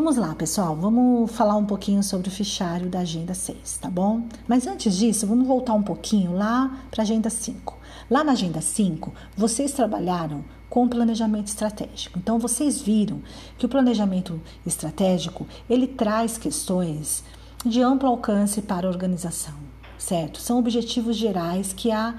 Vamos 0.00 0.16
lá, 0.16 0.32
pessoal, 0.32 0.76
vamos 0.76 1.28
falar 1.32 1.56
um 1.56 1.64
pouquinho 1.64 2.04
sobre 2.04 2.28
o 2.28 2.30
fichário 2.30 2.88
da 2.88 3.00
Agenda 3.00 3.34
6, 3.34 3.78
tá 3.78 3.90
bom? 3.90 4.22
Mas 4.46 4.64
antes 4.64 4.96
disso, 4.96 5.26
vamos 5.26 5.44
voltar 5.44 5.74
um 5.74 5.82
pouquinho 5.82 6.34
lá 6.34 6.84
para 6.88 7.02
a 7.02 7.04
Agenda 7.04 7.28
5. 7.28 7.76
Lá 8.08 8.22
na 8.22 8.30
Agenda 8.30 8.60
5, 8.60 9.12
vocês 9.36 9.72
trabalharam 9.72 10.44
com 10.70 10.86
planejamento 10.86 11.48
estratégico. 11.48 12.16
Então, 12.16 12.38
vocês 12.38 12.80
viram 12.80 13.20
que 13.58 13.66
o 13.66 13.68
planejamento 13.68 14.40
estratégico, 14.64 15.48
ele 15.68 15.88
traz 15.88 16.38
questões 16.38 17.24
de 17.66 17.82
amplo 17.82 18.08
alcance 18.08 18.62
para 18.62 18.86
a 18.86 18.90
organização, 18.90 19.54
certo? 19.98 20.40
São 20.40 20.60
objetivos 20.60 21.16
gerais 21.16 21.72
que 21.72 21.90
a 21.90 22.14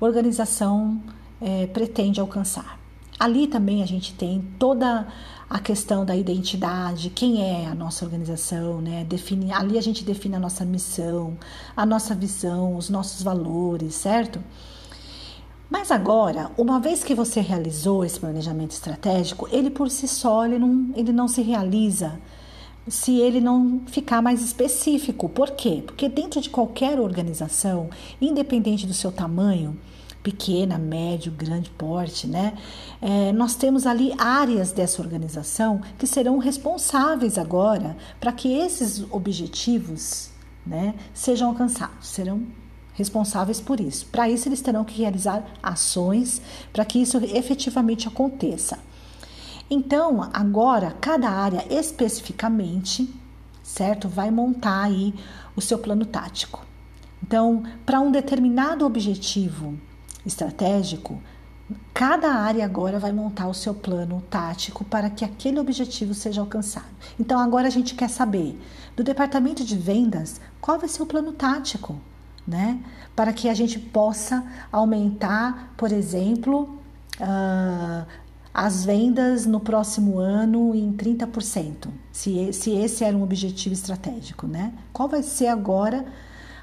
organização 0.00 0.98
é, 1.42 1.66
pretende 1.66 2.20
alcançar. 2.20 2.78
Ali 3.18 3.48
também 3.48 3.82
a 3.82 3.86
gente 3.86 4.14
tem 4.14 4.40
toda 4.60 5.08
a 5.48 5.58
questão 5.58 6.04
da 6.04 6.14
identidade, 6.14 7.10
quem 7.10 7.42
é 7.42 7.66
a 7.66 7.74
nossa 7.74 8.04
organização, 8.04 8.80
né? 8.80 9.04
Define, 9.08 9.50
ali 9.52 9.78
a 9.78 9.80
gente 9.80 10.04
define 10.04 10.36
a 10.36 10.40
nossa 10.40 10.64
missão, 10.64 11.38
a 11.74 11.86
nossa 11.86 12.14
visão, 12.14 12.76
os 12.76 12.90
nossos 12.90 13.22
valores, 13.22 13.94
certo? 13.94 14.40
Mas 15.70 15.90
agora, 15.90 16.50
uma 16.56 16.80
vez 16.80 17.02
que 17.02 17.14
você 17.14 17.40
realizou 17.40 18.04
esse 18.04 18.18
planejamento 18.20 18.72
estratégico, 18.72 19.48
ele 19.50 19.70
por 19.70 19.90
si 19.90 20.06
só 20.08 20.44
ele 20.44 20.58
não, 20.58 20.90
ele 20.94 21.12
não 21.12 21.28
se 21.28 21.42
realiza 21.42 22.18
se 22.86 23.18
ele 23.18 23.40
não 23.40 23.82
ficar 23.86 24.22
mais 24.22 24.42
específico. 24.42 25.28
Por 25.28 25.50
quê? 25.50 25.82
Porque 25.84 26.08
dentro 26.08 26.40
de 26.40 26.48
qualquer 26.48 26.98
organização, 26.98 27.90
independente 28.20 28.86
do 28.86 28.94
seu 28.94 29.12
tamanho, 29.12 29.78
pequena, 30.22 30.78
médio, 30.78 31.32
grande 31.32 31.70
porte, 31.70 32.26
né? 32.26 32.56
É, 33.00 33.32
nós 33.32 33.54
temos 33.54 33.86
ali 33.86 34.12
áreas 34.18 34.72
dessa 34.72 35.00
organização 35.00 35.80
que 35.98 36.06
serão 36.06 36.38
responsáveis 36.38 37.38
agora 37.38 37.96
para 38.20 38.32
que 38.32 38.52
esses 38.52 39.04
objetivos, 39.10 40.30
né, 40.66 40.94
sejam 41.14 41.48
alcançados, 41.48 42.08
serão 42.08 42.46
responsáveis 42.92 43.60
por 43.60 43.80
isso. 43.80 44.06
Para 44.06 44.28
isso, 44.28 44.48
eles 44.48 44.60
terão 44.60 44.84
que 44.84 45.00
realizar 45.00 45.44
ações 45.62 46.42
para 46.72 46.84
que 46.84 47.00
isso 47.00 47.18
efetivamente 47.18 48.08
aconteça. 48.08 48.78
Então, 49.70 50.28
agora, 50.32 50.96
cada 51.00 51.30
área 51.30 51.64
especificamente, 51.70 53.08
certo, 53.62 54.08
vai 54.08 54.30
montar 54.30 54.82
aí 54.82 55.14
o 55.54 55.60
seu 55.60 55.78
plano 55.78 56.04
tático. 56.04 56.66
Então, 57.22 57.62
para 57.86 58.00
um 58.00 58.10
determinado 58.10 58.84
objetivo 58.84 59.78
estratégico, 60.28 61.20
cada 61.92 62.32
área 62.32 62.64
agora 62.64 62.98
vai 62.98 63.12
montar 63.12 63.48
o 63.48 63.54
seu 63.54 63.74
plano 63.74 64.22
tático 64.30 64.84
para 64.84 65.10
que 65.10 65.24
aquele 65.24 65.58
objetivo 65.58 66.14
seja 66.14 66.40
alcançado. 66.40 66.86
Então 67.18 67.38
agora 67.38 67.66
a 67.66 67.70
gente 67.70 67.94
quer 67.94 68.08
saber 68.08 68.58
do 68.96 69.04
departamento 69.04 69.64
de 69.64 69.76
vendas 69.76 70.40
qual 70.60 70.78
vai 70.78 70.88
ser 70.88 71.02
o 71.02 71.06
plano 71.06 71.32
tático, 71.32 71.96
né? 72.46 72.80
Para 73.14 73.32
que 73.32 73.48
a 73.48 73.54
gente 73.54 73.78
possa 73.78 74.44
aumentar, 74.72 75.72
por 75.76 75.92
exemplo, 75.92 76.78
uh, 77.20 78.06
as 78.52 78.84
vendas 78.84 79.44
no 79.44 79.60
próximo 79.60 80.18
ano 80.18 80.74
em 80.74 80.92
30%, 80.92 81.88
se, 82.10 82.52
se 82.52 82.70
esse 82.70 83.04
era 83.04 83.16
um 83.16 83.22
objetivo 83.22 83.72
estratégico, 83.72 84.46
né? 84.46 84.72
Qual 84.92 85.08
vai 85.08 85.22
ser 85.22 85.48
agora 85.48 86.06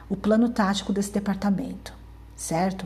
o 0.09 0.15
plano 0.15 0.49
tático 0.49 0.91
desse 0.91 1.11
departamento, 1.11 1.93
certo? 2.35 2.85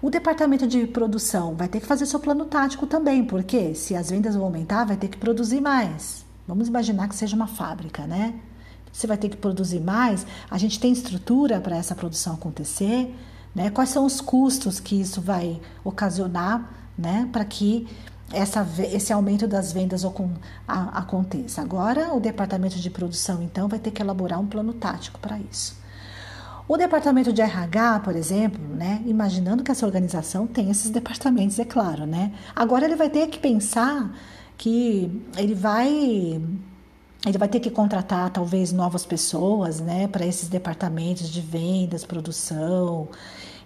O 0.00 0.10
departamento 0.10 0.66
de 0.66 0.86
produção 0.86 1.56
vai 1.56 1.66
ter 1.66 1.80
que 1.80 1.86
fazer 1.86 2.06
seu 2.06 2.20
plano 2.20 2.44
tático 2.44 2.86
também, 2.86 3.24
porque 3.24 3.74
se 3.74 3.96
as 3.96 4.10
vendas 4.10 4.36
vão 4.36 4.44
aumentar, 4.44 4.84
vai 4.84 4.96
ter 4.96 5.08
que 5.08 5.18
produzir 5.18 5.60
mais. 5.60 6.24
Vamos 6.46 6.68
imaginar 6.68 7.08
que 7.08 7.16
seja 7.16 7.34
uma 7.34 7.48
fábrica, 7.48 8.06
né? 8.06 8.34
Você 8.92 9.08
vai 9.08 9.18
ter 9.18 9.28
que 9.28 9.36
produzir 9.36 9.80
mais. 9.80 10.24
A 10.48 10.56
gente 10.56 10.78
tem 10.78 10.92
estrutura 10.92 11.60
para 11.60 11.76
essa 11.76 11.96
produção 11.96 12.34
acontecer, 12.34 13.12
né? 13.52 13.70
Quais 13.70 13.90
são 13.90 14.06
os 14.06 14.20
custos 14.20 14.78
que 14.78 15.00
isso 15.00 15.20
vai 15.20 15.60
ocasionar, 15.82 16.70
né? 16.96 17.28
Para 17.32 17.44
que 17.44 17.88
essa, 18.32 18.66
esse 18.92 19.12
aumento 19.12 19.48
das 19.48 19.72
vendas 19.72 20.04
aconteça. 20.66 21.60
Agora, 21.60 22.14
o 22.14 22.20
departamento 22.20 22.78
de 22.78 22.88
produção, 22.88 23.42
então, 23.42 23.66
vai 23.66 23.80
ter 23.80 23.90
que 23.90 24.00
elaborar 24.00 24.40
um 24.40 24.46
plano 24.46 24.72
tático 24.72 25.18
para 25.18 25.38
isso. 25.40 25.76
O 26.68 26.76
departamento 26.76 27.32
de 27.32 27.40
RH, 27.40 28.00
por 28.00 28.14
exemplo, 28.14 28.62
né, 28.76 29.02
imaginando 29.06 29.64
que 29.64 29.70
essa 29.70 29.86
organização 29.86 30.46
tem 30.46 30.70
esses 30.70 30.90
departamentos, 30.90 31.58
é 31.58 31.64
claro, 31.64 32.04
né? 32.04 32.30
Agora 32.54 32.84
ele 32.84 32.94
vai 32.94 33.08
ter 33.08 33.26
que 33.28 33.38
pensar 33.38 34.14
que 34.58 35.10
ele 35.36 35.54
vai 35.54 35.88
ele 37.26 37.38
vai 37.38 37.48
ter 37.48 37.58
que 37.58 37.70
contratar 37.70 38.30
talvez 38.30 38.70
novas 38.72 39.04
pessoas, 39.04 39.80
né, 39.80 40.06
para 40.06 40.24
esses 40.24 40.48
departamentos 40.48 41.28
de 41.28 41.40
vendas, 41.40 42.04
produção 42.04 43.08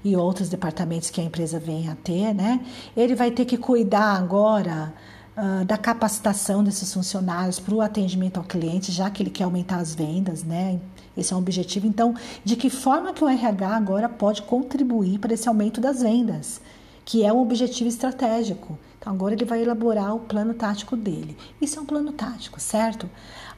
e 0.05 0.17
outros 0.17 0.49
departamentos 0.49 1.11
que 1.11 1.21
a 1.21 1.25
empresa 1.25 1.59
vem 1.61 1.89
a 1.89 1.95
ter, 1.97 2.33
né? 2.35 2.61
Ele 2.97 3.15
vai 3.15 3.31
ter 3.31 3.45
que 3.45 3.57
cuidar 3.57 4.17
agora 4.17 4.95
uh, 5.37 5.65
da 5.65 5.77
capacitação 5.77 6.63
desses 6.65 6.93
funcionários 6.93 7.59
para 7.61 7.75
o 7.75 7.81
atendimento 7.81 8.39
ao 8.39 8.45
cliente, 8.45 8.91
já 8.93 9.11
que 9.11 9.23
ele 9.23 9.31
quer 9.31 9.45
aumentar 9.45 9.77
as 9.77 9.95
vendas, 9.95 10.43
né? 10.45 10.81
Esse 11.17 11.33
é 11.33 11.37
um 11.37 11.39
objetivo. 11.39 11.87
Então, 11.87 12.15
de 12.45 12.57
que 12.57 12.71
forma 12.71 13.13
que 13.13 13.23
o 13.23 13.29
RH 13.29 13.77
agora 13.77 14.09
pode 14.09 14.43
contribuir 14.43 15.19
para 15.19 15.35
esse 15.35 15.49
aumento 15.49 15.81
das 15.81 16.03
vendas, 16.03 16.61
que 17.05 17.25
é 17.25 17.33
um 17.33 17.41
objetivo 17.41 17.89
estratégico. 17.89 18.79
Então, 18.99 19.13
agora 19.13 19.35
ele 19.35 19.45
vai 19.45 19.63
elaborar 19.63 20.15
o 20.15 20.21
plano 20.21 20.55
tático 20.55 20.97
dele. 20.97 21.37
Isso 21.61 21.79
é 21.79 21.83
um 21.83 21.87
plano 21.87 22.13
tático, 22.13 22.61
certo? 22.61 23.11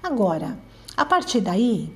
Agora, 0.03 0.59
a 0.97 1.04
partir 1.04 1.41
daí, 1.41 1.93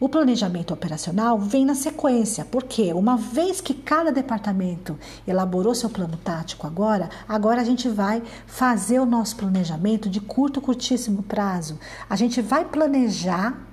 o 0.00 0.08
planejamento 0.08 0.72
operacional 0.72 1.40
vem 1.40 1.64
na 1.64 1.74
sequência, 1.74 2.44
porque 2.44 2.92
uma 2.92 3.16
vez 3.16 3.60
que 3.60 3.74
cada 3.74 4.12
departamento 4.12 4.96
elaborou 5.26 5.74
seu 5.74 5.90
plano 5.90 6.16
tático 6.16 6.68
agora, 6.68 7.10
agora 7.28 7.60
a 7.60 7.64
gente 7.64 7.88
vai 7.88 8.22
fazer 8.46 9.00
o 9.00 9.06
nosso 9.06 9.34
planejamento 9.34 10.08
de 10.08 10.20
curto, 10.20 10.60
curtíssimo 10.60 11.24
prazo. 11.24 11.80
A 12.08 12.14
gente 12.14 12.40
vai 12.40 12.64
planejar 12.64 13.67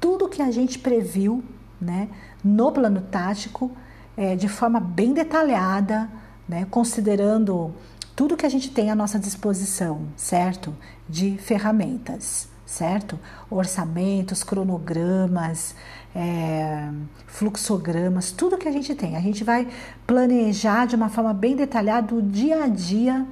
tudo 0.00 0.28
que 0.28 0.42
a 0.42 0.50
gente 0.50 0.78
previu 0.78 1.44
né, 1.80 2.08
no 2.42 2.72
plano 2.72 3.00
tático 3.00 3.70
é, 4.16 4.34
de 4.34 4.48
forma 4.48 4.80
bem 4.80 5.12
detalhada, 5.12 6.10
né, 6.48 6.66
considerando 6.70 7.72
tudo 8.16 8.36
que 8.36 8.46
a 8.46 8.50
gente 8.50 8.70
tem 8.70 8.90
à 8.90 8.94
nossa 8.94 9.18
disposição, 9.18 10.02
certo? 10.16 10.74
De 11.08 11.38
ferramentas 11.38 12.50
certo? 12.70 13.18
Orçamentos, 13.50 14.44
cronogramas, 14.44 15.74
é, 16.14 16.88
fluxogramas, 17.26 18.30
tudo 18.30 18.56
que 18.56 18.68
a 18.68 18.72
gente 18.72 18.94
tem. 18.94 19.16
A 19.16 19.20
gente 19.20 19.42
vai 19.42 19.66
planejar 20.06 20.86
de 20.86 20.94
uma 20.94 21.08
forma 21.08 21.34
bem 21.34 21.56
detalhada 21.56 22.14
o 22.14 22.22
dia 22.22 22.62
a 22.62 22.68
dia 22.68 23.26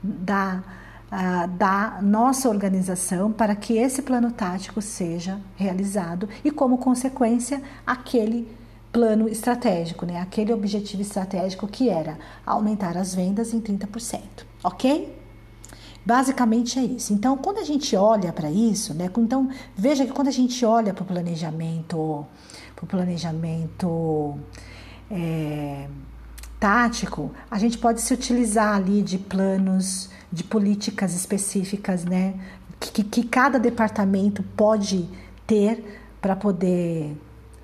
da, 0.00 0.62
a, 1.14 1.46
da 1.46 2.00
nossa 2.02 2.48
organização 2.48 3.30
para 3.30 3.54
que 3.54 3.78
esse 3.78 4.02
plano 4.02 4.32
tático 4.32 4.82
seja 4.82 5.40
realizado 5.54 6.28
e, 6.44 6.50
como 6.50 6.76
consequência, 6.76 7.62
aquele 7.86 8.48
plano 8.92 9.28
estratégico, 9.28 10.04
né? 10.04 10.20
aquele 10.20 10.52
objetivo 10.52 11.02
estratégico 11.02 11.68
que 11.68 11.88
era 11.88 12.18
aumentar 12.44 12.96
as 12.96 13.14
vendas 13.14 13.54
em 13.54 13.60
30%, 13.60 14.20
ok? 14.64 15.16
Basicamente 16.04 16.80
é 16.80 16.82
isso. 16.82 17.12
Então, 17.12 17.36
quando 17.36 17.58
a 17.58 17.64
gente 17.64 17.94
olha 17.94 18.32
para 18.32 18.50
isso, 18.50 18.92
né? 18.92 19.08
Então, 19.16 19.48
veja 19.74 20.04
que 20.04 20.12
quando 20.12 20.28
a 20.28 20.32
gente 20.32 20.64
olha 20.64 20.92
para 20.92 21.02
o 21.02 21.06
planejamento, 21.06 22.26
para 22.74 22.84
o 22.84 22.86
planejamento 22.86 24.38
é, 25.10 25.88
tático, 26.64 27.30
a 27.50 27.58
gente 27.58 27.76
pode 27.76 28.00
se 28.00 28.14
utilizar 28.14 28.74
ali 28.74 29.02
de 29.02 29.18
planos, 29.18 30.08
de 30.32 30.42
políticas 30.42 31.14
específicas, 31.14 32.06
né? 32.06 32.32
Que, 32.80 33.04
que 33.04 33.22
cada 33.22 33.58
departamento 33.58 34.42
pode 34.56 35.06
ter 35.46 36.00
para 36.22 36.34
poder 36.34 37.14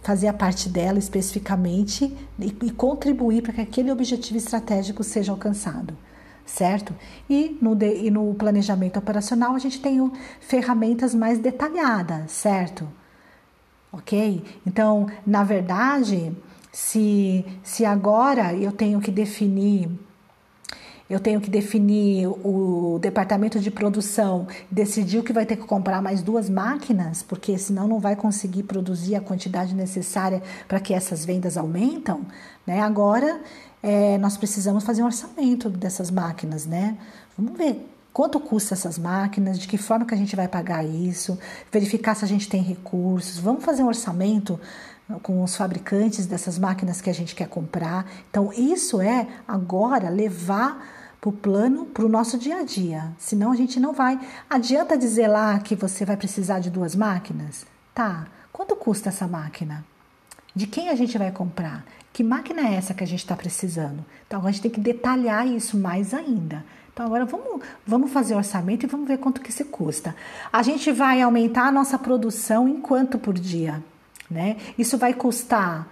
fazer 0.02 0.28
a 0.28 0.34
parte 0.34 0.68
dela 0.68 0.98
especificamente 0.98 2.14
e, 2.38 2.54
e 2.62 2.70
contribuir 2.70 3.40
para 3.40 3.54
que 3.54 3.62
aquele 3.62 3.90
objetivo 3.90 4.36
estratégico 4.36 5.02
seja 5.02 5.32
alcançado 5.32 5.96
certo? 6.44 6.92
E 7.28 7.56
no, 7.62 7.76
de, 7.76 8.06
e 8.06 8.10
no 8.10 8.34
planejamento 8.34 8.98
operacional 8.98 9.54
a 9.54 9.58
gente 9.60 9.80
tem 9.80 10.10
ferramentas 10.40 11.14
mais 11.14 11.38
detalhadas, 11.38 12.32
certo? 12.32 12.88
Ok? 13.92 14.44
Então, 14.66 15.06
na 15.24 15.44
verdade, 15.44 16.32
se, 16.72 17.44
se 17.62 17.84
agora 17.84 18.54
eu 18.54 18.72
tenho 18.72 19.00
que 19.00 19.10
definir 19.10 19.88
eu 21.10 21.18
tenho 21.18 21.40
que 21.40 21.50
definir 21.50 22.28
o 22.28 22.96
departamento 23.00 23.58
de 23.58 23.68
produção, 23.68 24.46
decidiu 24.70 25.24
que 25.24 25.32
vai 25.32 25.44
ter 25.44 25.56
que 25.56 25.66
comprar 25.66 26.00
mais 26.00 26.22
duas 26.22 26.48
máquinas, 26.48 27.20
porque 27.20 27.58
senão 27.58 27.88
não 27.88 27.98
vai 27.98 28.14
conseguir 28.14 28.62
produzir 28.62 29.16
a 29.16 29.20
quantidade 29.20 29.74
necessária 29.74 30.40
para 30.68 30.78
que 30.78 30.94
essas 30.94 31.24
vendas 31.24 31.56
aumentam, 31.56 32.20
né? 32.64 32.80
Agora 32.80 33.40
é, 33.82 34.16
nós 34.18 34.36
precisamos 34.36 34.84
fazer 34.84 35.02
um 35.02 35.06
orçamento 35.06 35.68
dessas 35.68 36.12
máquinas, 36.12 36.64
né? 36.64 36.96
Vamos 37.36 37.58
ver 37.58 37.84
quanto 38.12 38.38
custa 38.38 38.74
essas 38.74 38.96
máquinas, 38.96 39.58
de 39.58 39.66
que 39.66 39.76
forma 39.76 40.06
que 40.06 40.14
a 40.14 40.16
gente 40.16 40.36
vai 40.36 40.46
pagar 40.46 40.84
isso, 40.84 41.36
verificar 41.72 42.14
se 42.14 42.24
a 42.24 42.28
gente 42.28 42.48
tem 42.48 42.62
recursos, 42.62 43.36
vamos 43.38 43.64
fazer 43.64 43.82
um 43.82 43.88
orçamento 43.88 44.60
com 45.22 45.42
os 45.42 45.56
fabricantes 45.56 46.26
dessas 46.26 46.58
máquinas 46.58 47.00
que 47.00 47.10
a 47.10 47.14
gente 47.14 47.34
quer 47.34 47.48
comprar. 47.48 48.06
Então, 48.30 48.52
isso 48.52 49.00
é 49.00 49.26
agora 49.46 50.08
levar 50.08 50.82
para 51.20 51.28
o 51.28 51.32
plano, 51.32 51.84
para 51.84 52.04
o 52.04 52.08
nosso 52.08 52.38
dia 52.38 52.58
a 52.58 52.64
dia. 52.64 53.12
Senão 53.18 53.52
a 53.52 53.56
gente 53.56 53.78
não 53.78 53.92
vai. 53.92 54.18
Adianta 54.48 54.96
dizer 54.96 55.28
lá 55.28 55.58
que 55.58 55.76
você 55.76 56.04
vai 56.04 56.16
precisar 56.16 56.60
de 56.60 56.70
duas 56.70 56.94
máquinas? 56.94 57.66
Tá. 57.94 58.26
Quanto 58.52 58.74
custa 58.74 59.10
essa 59.10 59.26
máquina? 59.26 59.84
De 60.54 60.66
quem 60.66 60.88
a 60.88 60.94
gente 60.94 61.16
vai 61.16 61.30
comprar? 61.30 61.84
Que 62.12 62.24
máquina 62.24 62.62
é 62.62 62.74
essa 62.74 62.94
que 62.94 63.04
a 63.04 63.06
gente 63.06 63.20
está 63.20 63.36
precisando? 63.36 64.04
Então 64.26 64.44
a 64.44 64.50
gente 64.50 64.62
tem 64.62 64.70
que 64.70 64.80
detalhar 64.80 65.46
isso 65.46 65.78
mais 65.78 66.12
ainda. 66.12 66.64
Então 66.92 67.06
agora 67.06 67.24
vamos, 67.24 67.62
vamos 67.86 68.10
fazer 68.10 68.34
o 68.34 68.38
orçamento 68.38 68.84
e 68.84 68.88
vamos 68.88 69.06
ver 69.06 69.18
quanto 69.18 69.40
que 69.40 69.52
se 69.52 69.64
custa. 69.64 70.14
A 70.52 70.62
gente 70.62 70.90
vai 70.90 71.22
aumentar 71.22 71.66
a 71.68 71.72
nossa 71.72 71.98
produção 71.98 72.68
em 72.68 72.80
quanto 72.80 73.18
por 73.18 73.34
dia? 73.34 73.82
Né? 74.30 74.56
Isso 74.78 74.96
vai 74.96 75.12
custar 75.12 75.88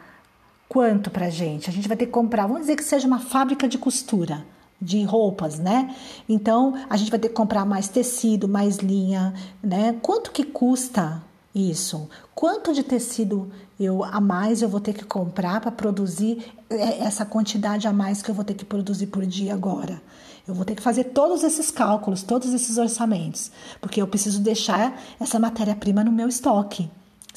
quanto 0.68 1.10
para 1.10 1.26
a 1.26 1.30
gente? 1.30 1.68
A 1.68 1.72
gente 1.72 1.88
vai 1.88 1.96
ter 1.96 2.06
que 2.06 2.12
comprar, 2.12 2.46
vamos 2.46 2.62
dizer 2.62 2.76
que 2.76 2.84
seja 2.84 3.06
uma 3.06 3.18
fábrica 3.18 3.66
de 3.66 3.78
costura 3.78 4.44
de 4.80 5.02
roupas, 5.02 5.58
né? 5.58 5.94
Então 6.28 6.74
a 6.88 6.96
gente 6.96 7.10
vai 7.10 7.18
ter 7.18 7.28
que 7.28 7.34
comprar 7.34 7.64
mais 7.64 7.88
tecido, 7.88 8.46
mais 8.48 8.76
linha, 8.76 9.34
né? 9.62 9.96
Quanto 10.00 10.30
que 10.30 10.44
custa 10.44 11.22
isso? 11.54 12.08
Quanto 12.34 12.72
de 12.72 12.84
tecido 12.84 13.50
eu 13.80 14.04
a 14.04 14.20
mais 14.20 14.62
eu 14.62 14.68
vou 14.68 14.80
ter 14.80 14.92
que 14.92 15.04
comprar 15.04 15.60
para 15.60 15.72
produzir 15.72 16.52
é, 16.70 17.00
essa 17.00 17.24
quantidade 17.24 17.88
a 17.88 17.92
mais 17.92 18.22
que 18.22 18.30
eu 18.30 18.34
vou 18.34 18.44
ter 18.44 18.54
que 18.54 18.64
produzir 18.64 19.08
por 19.08 19.26
dia 19.26 19.52
agora? 19.52 20.00
Eu 20.46 20.54
vou 20.54 20.64
ter 20.64 20.76
que 20.76 20.82
fazer 20.82 21.04
todos 21.04 21.42
esses 21.42 21.70
cálculos, 21.70 22.22
todos 22.22 22.54
esses 22.54 22.78
orçamentos, 22.78 23.50
porque 23.80 24.00
eu 24.00 24.06
preciso 24.06 24.40
deixar 24.40 24.98
essa 25.20 25.38
matéria-prima 25.38 26.04
no 26.04 26.12
meu 26.12 26.28
estoque 26.28 26.88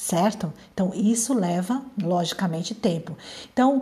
certo? 0.02 0.52
Então 0.74 0.90
isso 0.92 1.32
leva 1.32 1.80
logicamente 2.02 2.74
tempo. 2.74 3.16
Então 3.52 3.80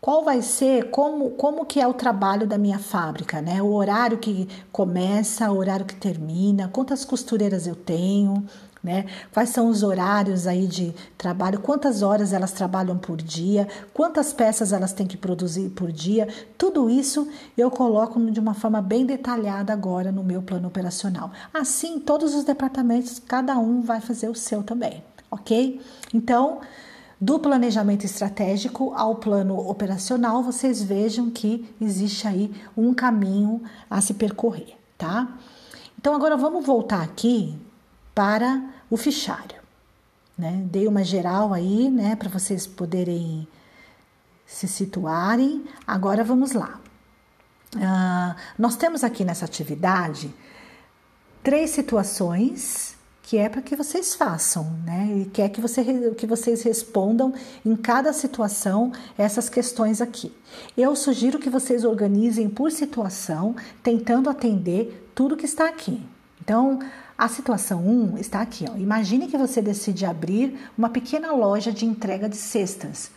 qual 0.00 0.24
vai 0.24 0.40
ser, 0.40 0.90
como, 0.90 1.30
como 1.32 1.66
que 1.66 1.78
é 1.78 1.86
o 1.86 1.92
trabalho 1.92 2.46
da 2.46 2.56
minha 2.56 2.78
fábrica, 2.78 3.42
né? 3.42 3.60
O 3.60 3.72
horário 3.72 4.16
que 4.16 4.48
começa, 4.72 5.50
o 5.50 5.58
horário 5.58 5.84
que 5.84 5.94
termina, 5.94 6.68
quantas 6.68 7.04
costureiras 7.04 7.66
eu 7.66 7.74
tenho, 7.74 8.46
né? 8.82 9.04
Quais 9.30 9.50
são 9.50 9.68
os 9.68 9.82
horários 9.82 10.46
aí 10.46 10.66
de 10.66 10.94
trabalho, 11.18 11.60
quantas 11.60 12.00
horas 12.00 12.32
elas 12.32 12.52
trabalham 12.52 12.96
por 12.96 13.18
dia, 13.18 13.68
quantas 13.92 14.32
peças 14.32 14.72
elas 14.72 14.94
têm 14.94 15.06
que 15.06 15.18
produzir 15.18 15.68
por 15.70 15.92
dia, 15.92 16.26
tudo 16.56 16.88
isso 16.88 17.28
eu 17.56 17.70
coloco 17.70 18.18
de 18.30 18.40
uma 18.40 18.54
forma 18.54 18.80
bem 18.80 19.04
detalhada 19.04 19.70
agora 19.70 20.10
no 20.10 20.24
meu 20.24 20.40
plano 20.40 20.68
operacional. 20.68 21.30
Assim, 21.52 21.98
todos 21.98 22.34
os 22.34 22.44
departamentos, 22.44 23.18
cada 23.18 23.58
um 23.58 23.82
vai 23.82 24.00
fazer 24.00 24.30
o 24.30 24.34
seu 24.34 24.62
também 24.62 25.02
ok? 25.30 25.80
Então, 26.12 26.60
do 27.20 27.38
planejamento 27.38 28.04
estratégico 28.04 28.94
ao 28.94 29.16
plano 29.16 29.58
operacional, 29.68 30.42
vocês 30.42 30.82
vejam 30.82 31.30
que 31.30 31.68
existe 31.80 32.26
aí 32.26 32.50
um 32.76 32.94
caminho 32.94 33.62
a 33.88 34.00
se 34.00 34.14
percorrer, 34.14 34.76
tá? 34.96 35.36
Então, 35.98 36.14
agora 36.14 36.36
vamos 36.36 36.64
voltar 36.64 37.02
aqui 37.02 37.58
para 38.14 38.62
o 38.88 38.96
fichário, 38.96 39.60
né? 40.36 40.62
Dei 40.70 40.88
uma 40.88 41.04
geral 41.04 41.52
aí, 41.52 41.90
né, 41.90 42.16
para 42.16 42.28
vocês 42.30 42.66
poderem 42.66 43.46
se 44.46 44.66
situarem. 44.66 45.64
Agora 45.86 46.24
vamos 46.24 46.52
lá. 46.52 46.80
Uh, 47.76 48.34
nós 48.58 48.76
temos 48.76 49.04
aqui 49.04 49.24
nessa 49.24 49.44
atividade 49.44 50.34
três 51.42 51.70
situações 51.70 52.96
que 53.30 53.38
é 53.38 53.48
para 53.48 53.62
que 53.62 53.76
vocês 53.76 54.12
façam, 54.12 54.64
né? 54.84 55.08
E 55.18 55.24
quer 55.26 55.48
que, 55.50 55.60
você, 55.60 55.84
que 56.18 56.26
vocês 56.26 56.64
respondam 56.64 57.32
em 57.64 57.76
cada 57.76 58.12
situação 58.12 58.90
essas 59.16 59.48
questões 59.48 60.00
aqui. 60.00 60.32
Eu 60.76 60.96
sugiro 60.96 61.38
que 61.38 61.48
vocês 61.48 61.84
organizem 61.84 62.48
por 62.48 62.72
situação, 62.72 63.54
tentando 63.84 64.28
atender 64.28 65.12
tudo 65.14 65.36
que 65.36 65.46
está 65.46 65.68
aqui. 65.68 66.02
Então, 66.40 66.80
a 67.16 67.28
situação 67.28 67.86
1 67.86 68.18
está 68.18 68.40
aqui. 68.40 68.64
Ó. 68.68 68.76
Imagine 68.76 69.28
que 69.28 69.38
você 69.38 69.62
decide 69.62 70.04
abrir 70.04 70.58
uma 70.76 70.90
pequena 70.90 71.30
loja 71.30 71.70
de 71.70 71.86
entrega 71.86 72.28
de 72.28 72.36
cestas 72.36 73.12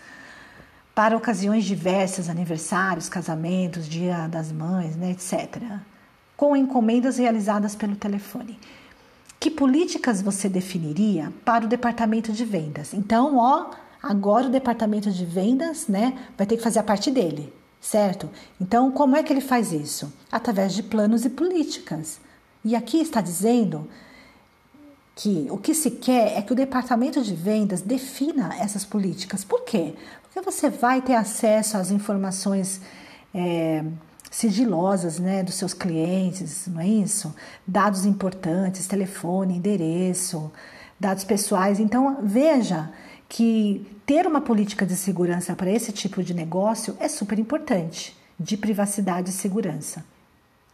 para 0.93 1.17
ocasiões 1.17 1.65
diversas, 1.65 2.29
aniversários, 2.29 3.09
casamentos, 3.09 3.89
dia 3.89 4.27
das 4.27 4.51
mães, 4.51 4.95
né, 4.95 5.09
etc. 5.09 5.59
Com 6.37 6.55
encomendas 6.55 7.17
realizadas 7.17 7.73
pelo 7.73 7.95
telefone. 7.95 8.59
Que 9.43 9.51
políticas 9.51 10.21
você 10.21 10.47
definiria 10.47 11.29
para 11.43 11.65
o 11.65 11.67
departamento 11.67 12.31
de 12.31 12.45
vendas? 12.45 12.93
Então, 12.93 13.35
ó, 13.35 13.71
agora 14.01 14.47
o 14.47 14.49
departamento 14.49 15.11
de 15.11 15.25
vendas, 15.25 15.85
né, 15.85 16.17
vai 16.37 16.47
ter 16.47 16.55
que 16.55 16.63
fazer 16.63 16.79
a 16.79 16.83
parte 16.83 17.11
dele, 17.11 17.53
certo? 17.81 18.29
Então, 18.61 18.89
como 18.89 19.17
é 19.17 19.21
que 19.21 19.33
ele 19.33 19.41
faz 19.41 19.73
isso? 19.73 20.13
Através 20.31 20.73
de 20.73 20.81
planos 20.81 21.25
e 21.25 21.29
políticas. 21.29 22.21
E 22.63 22.73
aqui 22.73 23.01
está 23.01 23.19
dizendo 23.19 23.89
que 25.13 25.45
o 25.49 25.57
que 25.57 25.73
se 25.73 25.91
quer 25.91 26.37
é 26.37 26.41
que 26.41 26.53
o 26.53 26.55
departamento 26.55 27.21
de 27.21 27.35
vendas 27.35 27.81
defina 27.81 28.55
essas 28.57 28.85
políticas. 28.85 29.43
Por 29.43 29.65
quê? 29.65 29.93
Porque 30.21 30.39
você 30.39 30.69
vai 30.69 31.01
ter 31.01 31.15
acesso 31.15 31.75
às 31.75 31.91
informações. 31.91 32.79
É, 33.35 33.83
sigilosas 34.33 35.19
né, 35.19 35.43
dos 35.43 35.53
seus 35.53 35.75
clientes, 35.75 36.65
não 36.65 36.81
é 36.81 36.87
isso? 36.87 37.35
Dados 37.67 38.03
importantes, 38.03 38.87
telefone, 38.87 39.57
endereço, 39.57 40.51
dados 40.99 41.23
pessoais. 41.23 41.79
Então, 41.79 42.17
veja 42.23 42.89
que 43.29 43.85
ter 44.07 44.25
uma 44.25 44.41
política 44.41 44.87
de 44.87 44.95
segurança 44.95 45.55
para 45.55 45.69
esse 45.69 45.91
tipo 45.91 46.23
de 46.23 46.33
negócio 46.33 46.97
é 46.99 47.07
super 47.07 47.37
importante, 47.37 48.17
de 48.39 48.57
privacidade 48.57 49.29
e 49.29 49.33
segurança. 49.33 50.03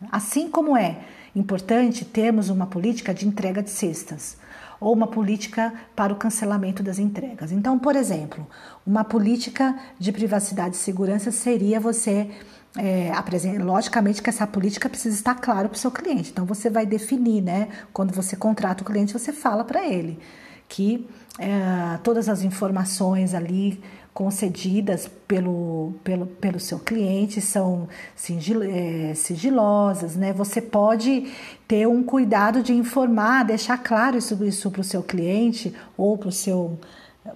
Assim 0.10 0.50
como 0.50 0.78
é 0.78 0.98
importante 1.36 2.06
termos 2.06 2.50
uma 2.50 2.66
política 2.66 3.14
de 3.14 3.28
entrega 3.28 3.62
de 3.62 3.72
cestas 3.72 4.38
ou 4.80 4.94
uma 4.94 5.08
política 5.08 5.74
para 5.98 6.14
o 6.14 6.16
cancelamento 6.16 6.82
das 6.82 6.98
entregas. 6.98 7.52
Então, 7.52 7.78
por 7.78 7.98
exemplo, 7.98 8.48
uma 8.88 9.04
política 9.04 9.78
de 10.00 10.14
privacidade 10.14 10.78
e 10.78 10.80
segurança 10.80 11.30
seria 11.30 11.78
você 11.78 12.32
é, 12.78 13.12
logicamente 13.60 14.22
que 14.22 14.30
essa 14.30 14.46
política 14.46 14.90
precisa 14.90 15.16
estar 15.16 15.36
claro 15.36 15.70
para 15.70 15.76
o 15.76 15.80
seu 15.80 15.92
cliente. 15.92 16.32
Então 16.32 16.46
você 16.46 16.70
vai 16.70 16.86
definir, 16.86 17.42
né? 17.42 17.70
Quando 17.92 18.14
você 18.14 18.36
contrata 18.36 18.84
o 18.84 18.86
cliente, 18.86 19.14
você 19.14 19.34
fala 19.34 19.64
para 19.64 19.86
ele 19.86 20.20
que 20.68 21.10
é, 21.40 21.98
todas 22.04 22.30
as 22.30 22.44
informações 22.44 23.34
ali 23.34 23.82
concedidas 24.14 25.10
pelo, 25.28 25.94
pelo, 26.04 26.28
pelo 26.28 26.60
seu 26.60 26.78
cliente 26.78 27.42
são 27.42 27.88
sigil, 28.16 28.62
é, 28.64 29.14
sigilosas, 29.16 30.16
né? 30.16 30.32
Você 30.34 30.62
pode 30.62 31.32
ter 31.68 31.88
um 31.88 32.04
cuidado 32.04 32.62
de 32.62 32.74
informar, 32.74 33.46
deixar 33.46 33.78
claro 33.78 34.18
isso, 34.18 34.44
isso 34.44 34.70
para 34.70 34.82
o 34.82 34.84
seu 34.84 35.02
cliente 35.02 35.74
ou 35.98 36.18
para 36.18 36.30
o 36.30 36.32
seu 36.32 36.78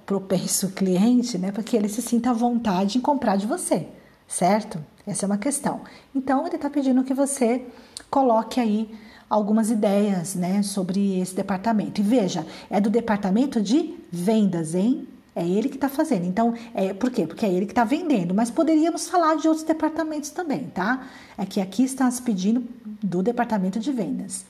propenso 0.06 0.70
cliente, 0.76 1.38
né? 1.38 1.52
Para 1.52 1.64
que 1.64 1.76
ele 1.76 1.90
se 1.90 2.02
sinta 2.02 2.30
à 2.30 2.34
vontade 2.34 2.98
em 2.98 3.02
comprar 3.02 3.36
de 3.36 3.48
você, 3.48 3.88
certo? 4.28 4.80
Essa 5.06 5.26
é 5.26 5.28
uma 5.28 5.38
questão. 5.38 5.82
Então, 6.16 6.46
ele 6.46 6.56
está 6.56 6.70
pedindo 6.70 7.04
que 7.04 7.14
você 7.14 7.66
coloque 8.10 8.60
aí 8.60 8.90
algumas 9.30 9.70
ideias 9.70 10.36
né, 10.36 10.62
sobre 10.62 11.20
esse 11.20 11.36
departamento. 11.36 12.00
E 12.00 12.04
veja, 12.04 12.46
é 12.70 12.80
do 12.80 12.90
departamento 12.90 13.62
de 13.62 13.96
vendas, 14.12 14.76
hein? 14.76 15.08
É 15.36 15.46
ele 15.46 15.68
que 15.68 15.76
está 15.76 15.90
fazendo. 15.90 16.26
Então, 16.26 16.54
é, 16.76 16.94
por 16.94 17.10
quê? 17.10 17.26
Porque 17.26 17.46
é 17.46 17.52
ele 17.52 17.66
que 17.66 17.72
está 17.72 17.84
vendendo. 17.84 18.36
Mas 18.36 18.52
poderíamos 18.52 19.10
falar 19.10 19.36
de 19.36 19.48
outros 19.48 19.66
departamentos 19.66 20.30
também, 20.30 20.66
tá? 20.66 21.08
É 21.38 21.46
que 21.46 21.60
aqui 21.60 21.84
está 21.84 22.10
se 22.12 22.22
pedindo 22.22 22.64
do 23.02 23.24
departamento 23.24 23.80
de 23.80 23.92
vendas. 23.92 24.46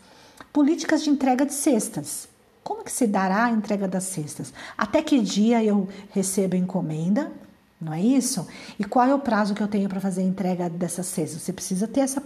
Políticas 0.52 1.04
de 1.04 1.10
entrega 1.10 1.46
de 1.46 1.54
cestas. 1.54 2.28
Como 2.64 2.84
que 2.84 2.92
se 2.92 3.08
dará 3.08 3.46
a 3.46 3.52
entrega 3.52 3.88
das 3.88 4.04
cestas? 4.04 4.54
Até 4.78 5.02
que 5.02 5.20
dia 5.22 5.64
eu 5.64 5.88
recebo 6.12 6.56
encomenda? 6.56 7.32
Não 7.80 7.94
é 7.94 8.02
isso? 8.02 8.48
E 8.80 8.84
qual 8.84 9.08
é 9.08 9.14
o 9.14 9.20
prazo 9.20 9.54
que 9.54 9.62
eu 9.62 9.68
tenho 9.68 9.90
para 9.90 10.00
fazer 10.00 10.22
a 10.22 10.26
entrega 10.26 10.70
dessas 10.70 11.06
cestas? 11.08 11.42
Você 11.42 11.54
precisa 11.54 11.88
ter 11.88 12.02
essa 12.02 12.24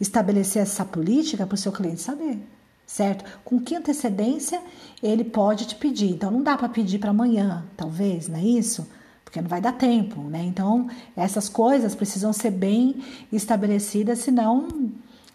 estabelecer 0.00 0.60
essa 0.60 0.84
política 0.84 1.46
para 1.46 1.54
o 1.54 1.58
seu 1.58 1.70
cliente 1.70 2.00
saber, 2.00 2.38
certo? 2.86 3.24
Com 3.44 3.60
que 3.60 3.76
antecedência 3.76 4.60
ele 5.02 5.22
pode 5.22 5.66
te 5.66 5.76
pedir? 5.76 6.10
Então 6.10 6.30
não 6.30 6.42
dá 6.42 6.56
para 6.56 6.68
pedir 6.68 6.98
para 6.98 7.10
amanhã, 7.10 7.64
talvez, 7.76 8.28
não 8.28 8.38
é 8.38 8.42
isso? 8.42 8.88
Porque 9.24 9.40
não 9.40 9.48
vai 9.48 9.60
dar 9.60 9.72
tempo, 9.72 10.20
né? 10.22 10.42
Então 10.42 10.88
essas 11.16 11.48
coisas 11.48 11.94
precisam 11.94 12.32
ser 12.32 12.50
bem 12.50 13.02
estabelecidas, 13.32 14.18
senão 14.18 14.90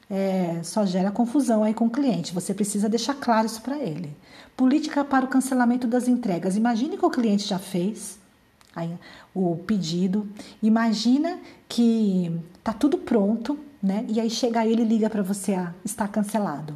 é, 0.10 0.60
só 0.63 0.86
gera 0.86 1.12
confusão 1.12 1.63
aí 1.63 1.74
com 1.74 1.86
o 1.86 1.89
cliente. 1.89 2.34
Você 2.34 2.54
precisa 2.54 2.89
deixar 2.89 3.16
claro 3.16 3.46
isso 3.46 3.62
para 3.62 3.77
ele. 3.77 4.16
Política 4.56 5.04
para 5.06 5.25
o 5.25 5.30
cancelamento 5.30 5.88
das 5.88 6.08
entregas. 6.08 6.56
Imagine 6.56 6.98
que 6.98 7.06
o 7.06 7.10
cliente 7.10 7.48
já 7.48 7.60
fez 7.60 8.20
o 9.34 9.55
pedido. 9.65 10.27
Imagina 10.62 11.39
que 11.67 12.31
tá 12.63 12.74
tudo 12.74 12.98
pronto, 12.98 13.57
né? 13.81 14.05
E 14.07 14.19
aí 14.19 14.29
chega 14.29 14.65
ele 14.65 14.81
e 14.81 14.86
liga 14.86 15.10
para 15.10 15.24
você, 15.24 15.53
ah, 15.53 15.74
está 15.86 16.07
cancelado. 16.07 16.75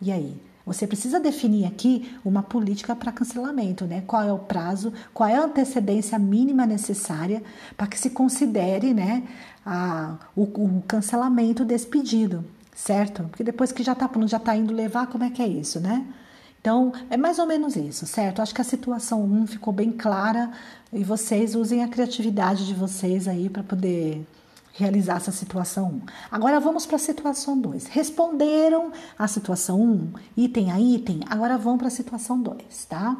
E 0.00 0.12
aí? 0.12 0.36
Você 0.66 0.84
precisa 0.84 1.20
definir 1.20 1.64
aqui 1.64 2.18
uma 2.24 2.42
política 2.42 2.96
para 2.96 3.12
cancelamento, 3.12 3.84
né? 3.84 4.02
Qual 4.04 4.22
é 4.24 4.32
o 4.32 4.38
prazo, 4.38 4.92
qual 5.14 5.28
é 5.28 5.36
a 5.36 5.44
antecedência 5.44 6.18
mínima 6.18 6.66
necessária 6.66 7.40
para 7.76 7.86
que 7.86 7.96
se 7.96 8.10
considere, 8.10 8.92
né, 8.92 9.22
a, 9.64 10.16
o, 10.34 10.42
o, 10.42 10.82
cancelamento 10.88 11.64
desse 11.64 11.86
pedido, 11.86 12.44
certo? 12.74 13.22
Porque 13.24 13.44
depois 13.44 13.70
que 13.70 13.84
já 13.84 13.92
está 13.92 14.10
já 14.26 14.40
tá 14.40 14.56
indo 14.56 14.74
levar, 14.74 15.06
como 15.06 15.22
é 15.22 15.30
que 15.30 15.40
é 15.40 15.46
isso, 15.46 15.78
né? 15.78 16.04
Então, 16.66 16.92
é 17.08 17.16
mais 17.16 17.38
ou 17.38 17.46
menos 17.46 17.76
isso, 17.76 18.06
certo? 18.06 18.42
Acho 18.42 18.52
que 18.52 18.60
a 18.60 18.64
situação 18.64 19.22
1 19.22 19.32
um 19.32 19.46
ficou 19.46 19.72
bem 19.72 19.92
clara 19.92 20.50
e 20.92 21.04
vocês 21.04 21.54
usem 21.54 21.84
a 21.84 21.86
criatividade 21.86 22.66
de 22.66 22.74
vocês 22.74 23.28
aí 23.28 23.48
para 23.48 23.62
poder 23.62 24.26
realizar 24.72 25.18
essa 25.18 25.30
situação 25.30 25.90
1. 25.90 26.00
Agora 26.28 26.58
vamos 26.58 26.84
para 26.84 26.96
a 26.96 26.98
situação 26.98 27.56
2. 27.56 27.86
Responderam 27.86 28.90
a 29.16 29.28
situação 29.28 29.80
1, 29.80 30.12
item 30.36 30.72
a 30.72 30.80
item, 30.80 31.20
agora 31.30 31.56
vamos 31.56 31.78
para 31.78 31.86
a 31.86 31.90
situação 31.92 32.42
2, 32.42 32.84
tá? 32.86 33.16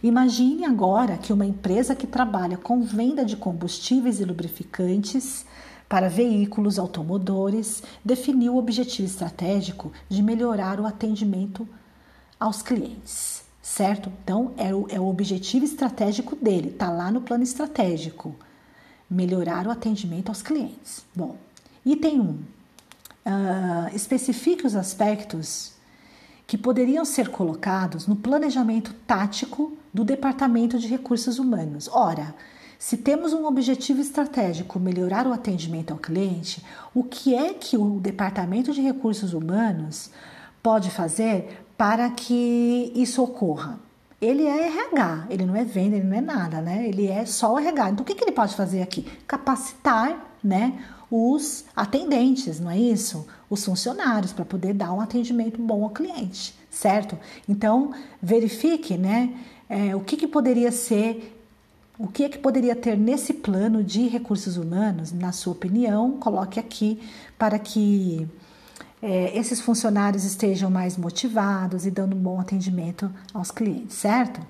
Imagine 0.00 0.66
agora 0.66 1.18
que 1.18 1.32
uma 1.32 1.44
empresa 1.44 1.96
que 1.96 2.06
trabalha 2.06 2.56
com 2.56 2.80
venda 2.80 3.24
de 3.24 3.36
combustíveis 3.36 4.20
e 4.20 4.24
lubrificantes 4.24 5.44
para 5.88 6.08
veículos 6.08 6.78
automotores 6.78 7.82
definiu 8.04 8.54
o 8.54 8.58
objetivo 8.58 9.08
estratégico 9.08 9.90
de 10.08 10.22
melhorar 10.22 10.78
o 10.78 10.86
atendimento 10.86 11.66
aos 12.40 12.62
clientes, 12.62 13.44
certo? 13.62 14.10
Então, 14.24 14.54
é 14.56 14.74
o, 14.74 14.86
é 14.88 14.98
o 14.98 15.06
objetivo 15.06 15.64
estratégico 15.64 16.34
dele, 16.34 16.70
está 16.70 16.90
lá 16.90 17.12
no 17.12 17.20
plano 17.20 17.44
estratégico 17.44 18.34
melhorar 19.08 19.66
o 19.66 19.70
atendimento 19.70 20.30
aos 20.30 20.40
clientes. 20.40 21.04
Bom, 21.14 21.36
item 21.84 22.20
1. 22.20 22.22
Um, 22.22 22.34
uh, 23.26 23.94
especifique 23.94 24.66
os 24.66 24.74
aspectos 24.74 25.72
que 26.46 26.56
poderiam 26.56 27.04
ser 27.04 27.28
colocados 27.28 28.06
no 28.06 28.16
planejamento 28.16 28.92
tático 29.06 29.76
do 29.92 30.04
Departamento 30.04 30.78
de 30.78 30.88
Recursos 30.88 31.38
Humanos. 31.38 31.88
Ora, 31.92 32.34
se 32.78 32.96
temos 32.96 33.32
um 33.32 33.46
objetivo 33.46 34.00
estratégico 34.00 34.80
melhorar 34.80 35.26
o 35.26 35.32
atendimento 35.32 35.92
ao 35.92 35.98
cliente, 35.98 36.64
o 36.94 37.04
que 37.04 37.34
é 37.34 37.52
que 37.52 37.76
o 37.76 38.00
Departamento 38.00 38.72
de 38.72 38.80
Recursos 38.80 39.34
Humanos 39.34 40.10
pode 40.62 40.90
fazer 40.90 41.62
para 41.80 42.10
que 42.10 42.92
isso 42.94 43.22
ocorra? 43.22 43.80
ele 44.20 44.44
é 44.44 44.66
RH, 44.66 45.28
ele 45.30 45.46
não 45.46 45.56
é 45.56 45.64
venda, 45.64 45.96
ele 45.96 46.06
não 46.06 46.14
é 46.18 46.20
nada, 46.20 46.60
né? 46.60 46.86
Ele 46.86 47.06
é 47.06 47.24
só 47.24 47.58
RH. 47.58 47.90
Então, 47.92 48.02
o 48.02 48.06
que, 48.06 48.14
que 48.14 48.22
ele 48.22 48.32
pode 48.32 48.54
fazer 48.54 48.82
aqui? 48.82 49.06
Capacitar, 49.26 50.36
né? 50.44 50.78
Os 51.10 51.64
atendentes, 51.74 52.60
não 52.60 52.70
é 52.70 52.78
isso? 52.78 53.26
Os 53.48 53.64
funcionários, 53.64 54.30
para 54.30 54.44
poder 54.44 54.74
dar 54.74 54.92
um 54.92 55.00
atendimento 55.00 55.58
bom 55.58 55.82
ao 55.82 55.88
cliente, 55.88 56.54
certo? 56.70 57.18
Então, 57.48 57.92
verifique, 58.22 58.98
né? 58.98 59.32
É, 59.66 59.96
o 59.96 60.00
que, 60.00 60.18
que 60.18 60.26
poderia 60.26 60.70
ser 60.70 61.34
o 61.98 62.08
que 62.08 62.24
é 62.24 62.28
que 62.30 62.38
poderia 62.38 62.74
ter 62.74 62.96
nesse 62.96 63.32
plano 63.34 63.84
de 63.84 64.06
recursos 64.08 64.56
humanos, 64.56 65.12
na 65.12 65.32
sua 65.32 65.52
opinião? 65.52 66.12
Coloque 66.12 66.58
aqui 66.58 66.98
para 67.38 67.58
que 67.58 68.26
é, 69.02 69.36
esses 69.36 69.60
funcionários 69.60 70.24
estejam 70.24 70.70
mais 70.70 70.96
motivados 70.96 71.86
e 71.86 71.90
dando 71.90 72.14
um 72.14 72.20
bom 72.20 72.40
atendimento 72.40 73.10
aos 73.32 73.50
clientes, 73.50 73.96
certo? 73.96 74.40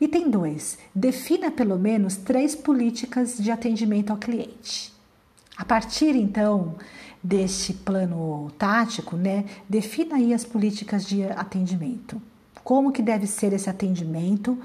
Item 0.00 0.30
2. 0.30 0.78
Defina 0.94 1.50
pelo 1.50 1.78
menos 1.78 2.16
três 2.16 2.54
políticas 2.54 3.36
de 3.38 3.50
atendimento 3.50 4.10
ao 4.10 4.16
cliente. 4.16 4.92
A 5.56 5.64
partir 5.64 6.16
então 6.16 6.76
deste 7.22 7.72
plano 7.72 8.50
tático, 8.58 9.16
né, 9.16 9.44
defina 9.68 10.16
aí 10.16 10.34
as 10.34 10.44
políticas 10.44 11.06
de 11.06 11.22
atendimento. 11.24 12.20
Como 12.64 12.92
que 12.92 13.02
deve 13.02 13.26
ser 13.26 13.52
esse 13.52 13.70
atendimento 13.70 14.58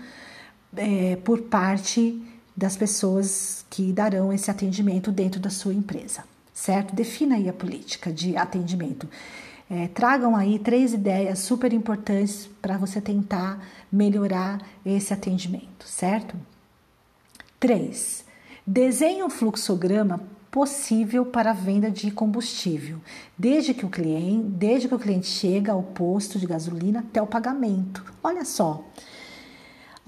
é, 0.76 1.16
por 1.18 1.42
parte 1.42 2.22
das 2.56 2.76
pessoas 2.76 3.64
que 3.70 3.92
darão 3.92 4.34
esse 4.34 4.50
atendimento 4.50 5.12
dentro 5.12 5.40
da 5.40 5.50
sua 5.50 5.74
empresa 5.74 6.24
certo? 6.58 6.96
Defina 6.96 7.36
aí 7.36 7.48
a 7.48 7.54
política 7.54 8.12
de 8.12 8.36
atendimento. 8.36 9.08
É, 9.70 9.88
tragam 9.90 10.36
aí 10.36 10.58
três 10.58 10.92
ideias 10.92 11.40
super 11.40 11.72
importantes 11.72 12.50
para 12.62 12.78
você 12.78 13.00
tentar 13.00 13.64
melhorar 13.92 14.60
esse 14.84 15.14
atendimento, 15.14 15.86
certo? 15.86 16.36
Três, 17.60 18.26
desenhe 18.66 19.24
um 19.24 19.30
fluxograma 19.30 20.20
possível 20.50 21.26
para 21.26 21.52
a 21.52 21.54
venda 21.54 21.92
de 21.92 22.10
combustível, 22.10 22.98
desde 23.38 23.74
que 23.74 23.86
o 23.86 23.90
cliente, 23.90 24.48
desde 24.50 24.88
que 24.88 24.96
o 24.96 25.00
cliente 25.00 25.28
chega 25.28 25.74
ao 25.74 25.84
posto 25.84 26.40
de 26.40 26.48
gasolina 26.48 27.00
até 27.02 27.22
o 27.22 27.28
pagamento. 27.28 28.04
Olha 28.24 28.46
só, 28.46 28.84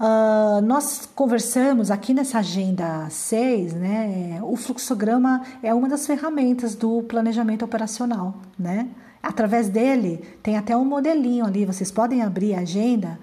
Uh, 0.00 0.62
nós 0.62 1.06
conversamos 1.14 1.90
aqui 1.90 2.14
nessa 2.14 2.38
agenda 2.38 3.06
6, 3.10 3.74
né? 3.74 4.40
O 4.42 4.56
fluxograma 4.56 5.42
é 5.62 5.74
uma 5.74 5.90
das 5.90 6.06
ferramentas 6.06 6.74
do 6.74 7.02
planejamento 7.02 7.66
operacional, 7.66 8.34
né? 8.58 8.88
Através 9.22 9.68
dele 9.68 10.24
tem 10.42 10.56
até 10.56 10.74
um 10.74 10.86
modelinho 10.86 11.44
ali, 11.44 11.66
vocês 11.66 11.90
podem 11.90 12.22
abrir 12.22 12.54
a 12.54 12.60
agenda 12.60 13.18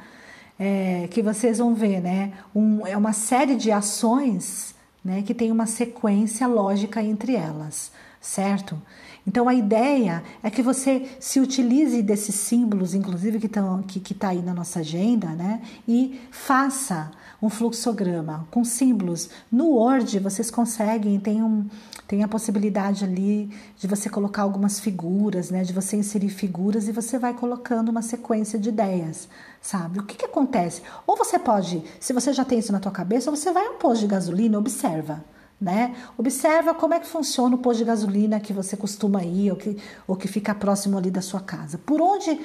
é, 0.59 1.07
que 1.09 1.23
vocês 1.23 1.57
vão 1.57 1.73
ver, 1.73 1.99
né? 1.99 2.33
Um, 2.53 2.85
é 2.85 2.95
uma 2.95 3.11
série 3.11 3.55
de 3.55 3.71
ações 3.71 4.75
né, 5.03 5.23
que 5.23 5.33
tem 5.33 5.51
uma 5.51 5.65
sequência 5.65 6.45
lógica 6.45 7.01
entre 7.01 7.35
elas, 7.35 7.91
certo? 8.21 8.79
Então 9.27 9.49
a 9.49 9.53
ideia 9.53 10.23
é 10.41 10.49
que 10.49 10.61
você 10.61 11.05
se 11.19 11.41
utilize 11.41 12.01
desses 12.01 12.33
símbolos, 12.33 12.93
inclusive 12.93 13.39
que 13.39 13.47
estão 13.47 13.83
que 13.83 14.13
está 14.13 14.29
aí 14.29 14.41
na 14.41 14.53
nossa 14.53 14.79
agenda, 14.79 15.27
né? 15.27 15.61
E 15.85 16.21
faça 16.31 17.11
um 17.41 17.49
fluxograma 17.49 18.47
com 18.49 18.63
símbolos. 18.63 19.29
No 19.51 19.71
Word 19.71 20.17
vocês 20.19 20.49
conseguem, 20.49 21.19
tem, 21.19 21.43
um, 21.43 21.67
tem 22.07 22.23
a 22.23 22.27
possibilidade 22.27 23.03
ali 23.03 23.51
de 23.77 23.85
você 23.85 24.09
colocar 24.09 24.43
algumas 24.43 24.79
figuras, 24.79 25.49
né? 25.51 25.61
De 25.61 25.73
você 25.73 25.97
inserir 25.97 26.29
figuras 26.29 26.87
e 26.87 26.93
você 26.93 27.19
vai 27.19 27.33
colocando 27.33 27.89
uma 27.89 28.01
sequência 28.01 28.57
de 28.57 28.69
ideias, 28.69 29.27
sabe? 29.61 29.99
O 29.99 30.03
que, 30.03 30.15
que 30.15 30.25
acontece? 30.25 30.81
Ou 31.05 31.17
você 31.17 31.37
pode, 31.37 31.83
se 31.99 32.13
você 32.13 32.31
já 32.31 32.45
tem 32.45 32.59
isso 32.59 32.71
na 32.71 32.79
tua 32.79 32.93
cabeça, 32.93 33.29
você 33.29 33.51
vai 33.51 33.67
a 33.67 33.71
um 33.71 33.77
posto 33.77 34.01
de 34.01 34.07
gasolina, 34.07 34.57
observa 34.57 35.21
né? 35.59 35.95
Observa 36.17 36.73
como 36.73 36.93
é 36.93 36.99
que 36.99 37.07
funciona 37.07 37.55
o 37.55 37.57
posto 37.57 37.79
de 37.79 37.85
gasolina 37.85 38.39
que 38.39 38.53
você 38.53 38.77
costuma 38.77 39.23
ir 39.23 39.51
ou 39.51 39.57
que, 39.57 39.77
ou 40.07 40.15
que 40.15 40.27
fica 40.27 40.53
próximo 40.53 40.97
ali 40.97 41.09
da 41.09 41.21
sua 41.21 41.41
casa. 41.41 41.77
Por 41.79 41.99
onde 41.99 42.39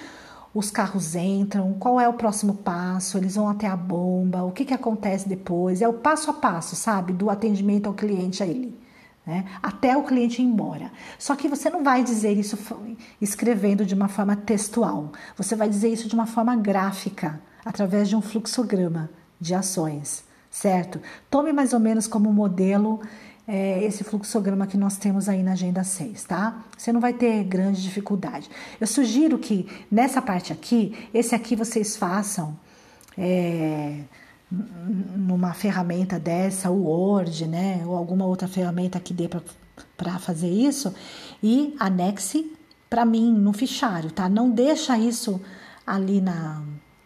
os 0.54 0.70
carros 0.70 1.14
entram, 1.14 1.74
qual 1.74 2.00
é 2.00 2.08
o 2.08 2.14
próximo 2.14 2.54
passo, 2.54 3.18
eles 3.18 3.36
vão 3.36 3.48
até 3.48 3.66
a 3.66 3.76
bomba, 3.76 4.42
o 4.42 4.50
que, 4.50 4.64
que 4.64 4.74
acontece 4.74 5.28
depois, 5.28 5.80
é 5.80 5.88
o 5.88 5.94
passo 5.94 6.30
a 6.30 6.34
passo, 6.34 6.74
sabe, 6.74 7.12
do 7.12 7.30
atendimento 7.30 7.86
ao 7.86 7.94
cliente 7.94 8.42
a 8.42 8.46
ele. 8.46 8.78
Né? 9.24 9.44
Até 9.62 9.96
o 9.96 10.02
cliente 10.02 10.42
ir 10.42 10.44
embora. 10.44 10.90
Só 11.18 11.36
que 11.36 11.48
você 11.48 11.70
não 11.70 11.84
vai 11.84 12.02
dizer 12.02 12.32
isso 12.32 12.58
escrevendo 13.20 13.84
de 13.86 13.94
uma 13.94 14.08
forma 14.08 14.36
textual, 14.36 15.12
você 15.36 15.54
vai 15.54 15.68
dizer 15.68 15.88
isso 15.88 16.08
de 16.08 16.14
uma 16.14 16.26
forma 16.26 16.56
gráfica, 16.56 17.40
através 17.64 18.08
de 18.08 18.16
um 18.16 18.20
fluxograma 18.20 19.08
de 19.40 19.54
ações 19.54 20.24
certo? 20.52 21.00
Tome 21.30 21.52
mais 21.52 21.72
ou 21.72 21.80
menos 21.80 22.06
como 22.06 22.30
modelo 22.30 23.00
é, 23.48 23.82
esse 23.82 24.04
fluxograma 24.04 24.66
que 24.66 24.76
nós 24.76 24.98
temos 24.98 25.28
aí 25.28 25.42
na 25.42 25.52
Agenda 25.52 25.82
6, 25.82 26.24
tá? 26.24 26.62
Você 26.76 26.92
não 26.92 27.00
vai 27.00 27.14
ter 27.14 27.42
grande 27.44 27.82
dificuldade. 27.82 28.48
Eu 28.80 28.86
sugiro 28.86 29.38
que 29.38 29.66
nessa 29.90 30.22
parte 30.22 30.52
aqui, 30.52 31.08
esse 31.12 31.34
aqui 31.34 31.56
vocês 31.56 31.96
façam 31.96 32.56
é, 33.16 34.00
numa 34.50 35.54
ferramenta 35.54 36.20
dessa, 36.20 36.70
o 36.70 36.84
Word, 36.84 37.48
né? 37.48 37.82
Ou 37.86 37.96
alguma 37.96 38.26
outra 38.26 38.46
ferramenta 38.46 39.00
que 39.00 39.14
dê 39.14 39.28
para 39.96 40.18
fazer 40.18 40.50
isso 40.50 40.94
e 41.42 41.74
anexe 41.80 42.52
para 42.90 43.06
mim 43.06 43.32
no 43.32 43.54
fichário, 43.54 44.12
tá? 44.12 44.28
Não 44.28 44.50
deixa 44.50 44.98
isso 44.98 45.40
ali 45.86 46.20
na 46.20 46.62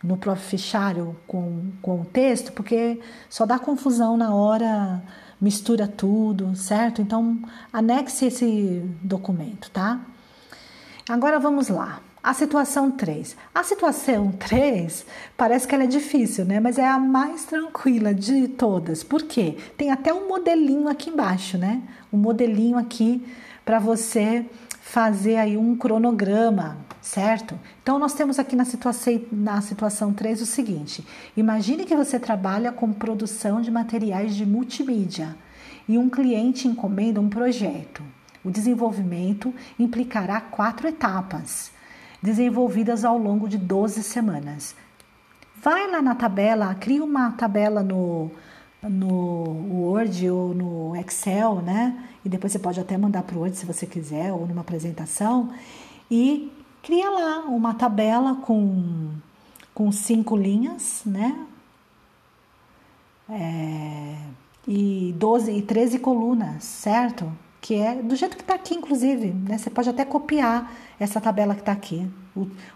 no 0.07 0.17
próprio 0.17 0.45
fichário 0.45 1.17
com, 1.27 1.71
com 1.83 2.03
o 2.03 2.05
texto, 2.05 2.53
porque 2.53 3.01
só 3.29 3.45
dá 3.45 3.59
confusão 3.59 4.17
na 4.17 4.35
hora, 4.35 5.03
mistura 5.41 5.89
tudo, 5.89 6.55
certo? 6.55 7.03
Então, 7.03 7.39
anexe 7.73 8.27
esse 8.27 8.83
documento, 9.03 9.71
tá? 9.71 10.01
Agora 11.09 11.39
vamos 11.39 11.69
lá. 11.69 12.01
A 12.23 12.35
situação 12.35 12.91
3. 12.91 13.37
A 13.55 13.63
situação 13.63 14.33
3 14.33 15.07
parece 15.37 15.67
que 15.67 15.75
ela 15.75 15.85
é 15.85 15.87
difícil, 15.87 16.45
né? 16.45 16.59
Mas 16.59 16.77
é 16.77 16.87
a 16.87 16.99
mais 16.99 17.45
tranquila 17.45 18.13
de 18.13 18.49
todas. 18.49 19.05
Por 19.05 19.23
quê? 19.23 19.57
Tem 19.77 19.93
até 19.93 20.13
um 20.13 20.29
modelinho 20.29 20.89
aqui 20.89 21.11
embaixo, 21.11 21.57
né? 21.57 21.83
Um 22.13 22.17
modelinho 22.17 22.77
aqui 22.77 23.25
para 23.65 23.79
você 23.79 24.45
fazer 24.81 25.37
aí 25.37 25.57
um 25.57 25.77
cronograma, 25.77 26.79
certo? 27.07 27.57
Então, 27.81 28.01
nós 28.01 28.15
temos 28.15 28.37
aqui 28.37 28.57
na 28.57 28.65
situação, 28.65 29.21
na 29.31 29.61
situação 29.61 30.13
3 30.13 30.43
o 30.43 30.47
seguinte: 30.47 31.07
imagine 31.37 31.85
que 31.85 31.95
você 31.95 32.19
trabalha 32.19 32.73
com 32.73 32.93
produção 32.93 33.61
de 33.61 33.71
materiais 33.71 34.35
de 34.35 34.45
multimídia 34.45 35.37
e 35.89 35.97
um 35.97 36.11
cliente 36.11 36.67
encomenda 36.67 37.21
um 37.21 37.29
projeto. 37.29 38.03
O 38.45 38.51
desenvolvimento 38.51 39.55
implicará 39.79 40.41
quatro 40.41 40.89
etapas, 40.89 41.71
desenvolvidas 42.21 43.05
ao 43.05 43.17
longo 43.17 43.49
de 43.49 43.57
12 43.57 44.03
semanas. 44.03 44.75
Vai 45.63 45.89
lá 45.89 46.03
na 46.03 46.15
tabela, 46.15 46.75
cria 46.75 47.05
uma 47.05 47.31
tabela 47.33 47.85
no, 47.85 48.33
no 48.83 49.45
Word 49.71 50.29
ou 50.29 50.53
no 50.53 50.97
Excel, 50.97 51.63
né? 51.63 52.05
E 52.25 52.29
depois 52.29 52.53
você 52.53 52.59
pode 52.59 52.81
até 52.81 52.99
mandar 52.99 53.23
para 53.23 53.37
o 53.37 53.41
Word 53.41 53.57
se 53.57 53.65
você 53.65 53.87
quiser, 53.87 54.33
ou 54.33 54.45
numa 54.45 54.63
apresentação, 54.63 55.53
e 56.11 56.53
cria 56.87 57.11
lá 57.11 57.41
uma 57.41 57.75
tabela 57.75 58.37
com, 58.37 59.09
com 59.75 59.91
cinco 59.91 60.37
linhas, 60.37 61.03
né? 61.05 61.37
É, 63.29 64.15
e 64.69 65.13
12 65.19 65.51
e 65.51 65.63
13 65.63 65.99
colunas, 65.99 66.63
certo? 66.63 67.29
Que 67.61 67.75
é 67.75 67.97
do 67.97 68.15
jeito 68.15 68.37
que 68.37 68.45
está 68.45 68.55
aqui, 68.55 68.77
inclusive, 68.77 69.33
né? 69.33 69.59
Você 69.59 69.69
pode 69.69 69.91
até 69.91 70.05
copiar 70.05 70.73
essa 71.01 71.21
tabela 71.21 71.57
que 71.57 71.61
está 71.63 71.73
aqui, 71.73 72.09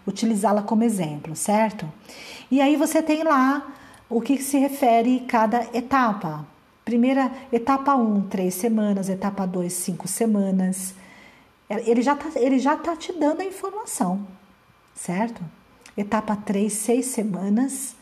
utilizá-la 0.05 0.61
como 0.61 0.83
exemplo, 0.83 1.33
certo? 1.33 1.89
E 2.51 2.59
aí 2.59 2.75
você 2.75 3.01
tem 3.01 3.23
lá 3.23 3.65
o 4.09 4.19
que 4.19 4.37
se 4.43 4.57
refere 4.57 5.21
cada 5.21 5.69
etapa. 5.73 6.45
Primeira 6.83 7.31
etapa 7.49 7.95
1, 7.95 8.15
um, 8.15 8.21
3 8.23 8.53
semanas, 8.53 9.07
etapa 9.07 9.45
2, 9.47 9.71
5 9.71 10.05
semanas. 10.05 10.95
Ele 11.79 12.01
já 12.01 12.13
está 12.13 12.39
ele 12.39 12.59
já 12.59 12.75
tá 12.75 12.95
te 12.95 13.13
dando 13.13 13.41
a 13.41 13.45
informação, 13.45 14.27
certo? 14.93 15.41
Etapa 15.95 16.35
3, 16.35 16.71
6 16.71 17.05
semanas. 17.05 17.95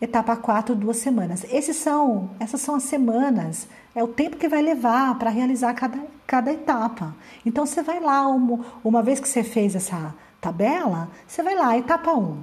Etapa 0.00 0.34
4, 0.34 0.74
duas 0.74 0.96
semanas. 0.96 1.44
Esses 1.50 1.76
são, 1.76 2.30
essas 2.40 2.62
são 2.62 2.74
as 2.74 2.84
semanas, 2.84 3.68
é 3.94 4.02
o 4.02 4.08
tempo 4.08 4.38
que 4.38 4.48
vai 4.48 4.62
levar 4.62 5.18
para 5.18 5.28
realizar 5.28 5.74
cada, 5.74 5.98
cada 6.26 6.50
etapa. 6.50 7.14
Então 7.44 7.66
você 7.66 7.82
vai 7.82 8.00
lá, 8.00 8.26
uma, 8.26 8.64
uma 8.82 9.02
vez 9.02 9.20
que 9.20 9.28
você 9.28 9.44
fez 9.44 9.74
essa 9.74 10.14
tabela, 10.40 11.10
você 11.28 11.42
vai 11.42 11.54
lá, 11.54 11.76
etapa 11.76 12.14
1. 12.14 12.38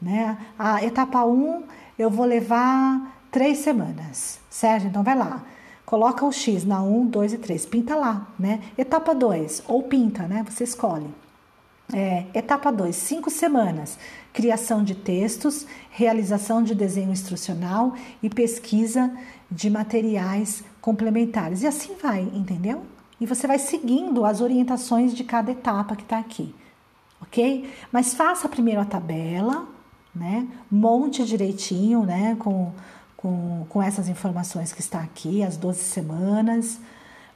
Né? 0.00 0.38
A 0.56 0.84
etapa 0.84 1.24
1 1.24 1.64
eu 1.98 2.08
vou 2.08 2.24
levar 2.24 3.18
três 3.32 3.58
semanas, 3.58 4.38
certo? 4.48 4.86
Então 4.86 5.02
vai 5.02 5.16
lá. 5.16 5.42
Coloca 5.86 6.26
o 6.26 6.32
X 6.32 6.64
na 6.64 6.82
1, 6.82 7.06
2 7.06 7.34
e 7.34 7.38
3. 7.38 7.64
Pinta 7.66 7.94
lá, 7.94 8.26
né? 8.36 8.60
Etapa 8.76 9.14
2, 9.14 9.62
ou 9.68 9.84
pinta, 9.84 10.24
né? 10.24 10.44
Você 10.48 10.64
escolhe. 10.64 11.06
É, 11.94 12.24
etapa 12.34 12.72
2, 12.72 12.94
5 12.94 13.30
semanas. 13.30 13.96
Criação 14.32 14.82
de 14.82 14.96
textos, 14.96 15.64
realização 15.88 16.60
de 16.60 16.74
desenho 16.74 17.12
instrucional 17.12 17.94
e 18.20 18.28
pesquisa 18.28 19.16
de 19.48 19.70
materiais 19.70 20.64
complementares. 20.80 21.62
E 21.62 21.68
assim 21.68 21.94
vai, 22.02 22.22
entendeu? 22.34 22.82
E 23.20 23.24
você 23.24 23.46
vai 23.46 23.58
seguindo 23.58 24.24
as 24.24 24.40
orientações 24.40 25.14
de 25.14 25.22
cada 25.22 25.52
etapa 25.52 25.94
que 25.94 26.02
está 26.02 26.18
aqui, 26.18 26.54
ok? 27.22 27.70
Mas 27.90 28.12
faça 28.12 28.48
primeiro 28.48 28.80
a 28.80 28.84
tabela, 28.84 29.66
né? 30.14 30.46
Monte 30.70 31.24
direitinho, 31.24 32.02
né? 32.04 32.36
Com, 32.38 32.72
com, 33.26 33.66
com 33.68 33.82
essas 33.82 34.08
informações 34.08 34.72
que 34.72 34.80
está 34.80 35.00
aqui, 35.00 35.42
as 35.42 35.56
12 35.56 35.80
semanas, 35.80 36.78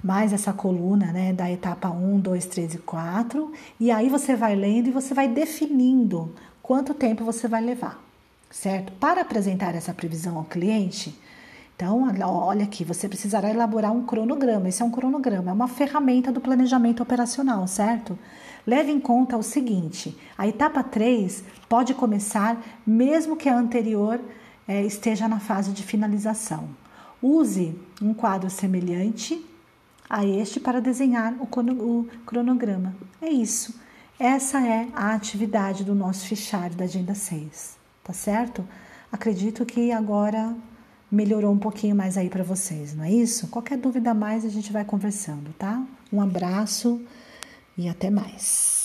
mais 0.03 0.33
essa 0.33 0.53
coluna, 0.53 1.07
né? 1.07 1.33
Da 1.33 1.51
etapa 1.51 1.91
1, 1.91 2.21
2, 2.21 2.47
3 2.47 2.75
e 2.75 2.79
4. 2.79 3.53
E 3.81 3.91
aí 3.91 4.09
você 4.09 4.37
vai 4.37 4.55
lendo 4.55 4.87
e 4.87 4.93
você 4.93 5.13
vai 5.13 5.27
definindo 5.27 6.33
quanto 6.63 6.95
tempo 6.95 7.25
você 7.25 7.49
vai 7.49 7.61
levar, 7.61 8.01
certo? 8.49 8.93
Para 8.93 9.23
apresentar 9.23 9.75
essa 9.75 9.93
previsão 9.93 10.37
ao 10.37 10.45
cliente, 10.45 11.13
então, 11.75 12.07
olha 12.23 12.65
aqui, 12.65 12.85
você 12.85 13.09
precisará 13.09 13.49
elaborar 13.49 13.91
um 13.91 14.05
cronograma. 14.05 14.69
Esse 14.69 14.83
é 14.83 14.85
um 14.85 14.91
cronograma, 14.91 15.51
é 15.51 15.55
uma 15.55 15.67
ferramenta 15.67 16.31
do 16.31 16.39
planejamento 16.39 17.03
operacional, 17.03 17.67
certo? 17.67 18.19
Leve 18.67 18.93
em 18.93 19.01
conta 19.01 19.35
o 19.39 19.43
seguinte: 19.43 20.15
a 20.37 20.47
etapa 20.47 20.83
3 20.83 21.43
pode 21.71 21.95
começar 21.95 22.63
mesmo 22.87 23.35
que 23.35 23.49
a 23.49 23.57
anterior 23.57 24.21
é, 24.67 24.83
esteja 24.85 25.29
na 25.29 25.41
fase 25.41 25.73
de 25.73 25.83
finalização. 25.83 26.69
Use 27.23 27.79
um 28.01 28.15
quadro 28.15 28.49
semelhante 28.49 29.45
a 30.09 30.25
este 30.25 30.59
para 30.59 30.81
desenhar 30.81 31.35
o 31.41 31.47
cronograma. 32.27 32.97
É 33.21 33.29
isso. 33.29 33.75
Essa 34.19 34.61
é 34.61 34.89
a 34.93 35.15
atividade 35.15 35.85
do 35.85 35.95
nosso 35.95 36.27
fichário 36.27 36.77
da 36.77 36.85
Agenda 36.85 37.15
6, 37.15 37.77
tá 38.05 38.13
certo? 38.13 38.67
Acredito 39.11 39.65
que 39.65 39.93
agora 39.93 40.55
melhorou 41.11 41.53
um 41.53 41.59
pouquinho 41.59 41.97
mais 41.97 42.17
aí 42.17 42.29
para 42.29 42.45
vocês, 42.45 42.95
não 42.95 43.05
é 43.05 43.11
isso? 43.11 43.49
Qualquer 43.49 43.79
dúvida 43.79 44.15
mais 44.15 44.45
a 44.45 44.49
gente 44.49 44.73
vai 44.73 44.85
conversando, 44.85 45.53
tá? 45.59 45.83
Um 46.13 46.21
abraço 46.21 47.01
e 47.77 47.89
até 47.89 48.11
mais. 48.11 48.80